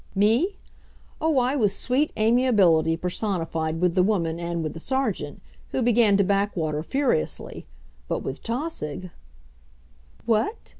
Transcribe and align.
Me? 0.15 0.57
Oh, 1.21 1.37
I 1.37 1.55
was 1.55 1.75
sweet 1.75 2.11
amiability 2.17 2.97
personified 2.97 3.79
with 3.79 3.93
the 3.93 4.01
woman 4.01 4.39
and 4.39 4.63
with 4.63 4.73
the 4.73 4.79
Sergeant, 4.79 5.43
who 5.69 5.83
began 5.83 6.17
to 6.17 6.23
back 6.23 6.57
water 6.57 6.81
furiously. 6.81 7.67
But 8.07 8.23
with 8.23 8.41
Tausig 8.41 9.11
What? 10.25 10.69